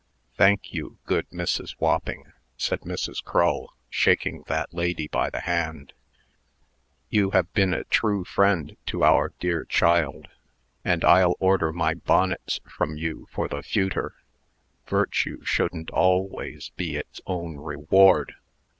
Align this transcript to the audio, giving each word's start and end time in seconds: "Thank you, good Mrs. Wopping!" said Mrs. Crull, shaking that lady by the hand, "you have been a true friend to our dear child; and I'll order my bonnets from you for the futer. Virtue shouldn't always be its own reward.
"Thank 0.35 0.73
you, 0.73 0.97
good 1.05 1.29
Mrs. 1.29 1.75
Wopping!" 1.77 2.33
said 2.57 2.79
Mrs. 2.79 3.23
Crull, 3.23 3.75
shaking 3.87 4.41
that 4.47 4.73
lady 4.73 5.07
by 5.07 5.29
the 5.29 5.41
hand, 5.41 5.93
"you 7.11 7.29
have 7.37 7.53
been 7.53 7.71
a 7.71 7.83
true 7.83 8.25
friend 8.25 8.77
to 8.87 9.03
our 9.03 9.31
dear 9.39 9.63
child; 9.63 10.27
and 10.83 11.05
I'll 11.05 11.35
order 11.39 11.71
my 11.71 11.93
bonnets 11.93 12.59
from 12.67 12.97
you 12.97 13.27
for 13.29 13.47
the 13.47 13.61
futer. 13.61 14.13
Virtue 14.87 15.45
shouldn't 15.45 15.91
always 15.91 16.71
be 16.75 16.95
its 16.95 17.21
own 17.27 17.57
reward. 17.57 18.33